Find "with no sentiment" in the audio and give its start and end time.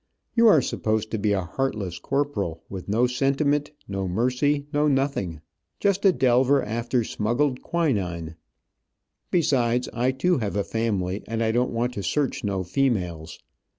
2.69-3.69